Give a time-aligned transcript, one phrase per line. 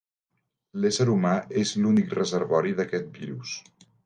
[0.85, 1.33] L'ésser humà
[1.65, 3.55] és l'únic reservori d'aquest virus.